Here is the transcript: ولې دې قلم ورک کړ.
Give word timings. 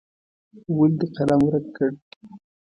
ولې 0.77 0.95
دې 0.99 1.07
قلم 1.15 1.39
ورک 1.45 1.65
کړ. 1.75 1.91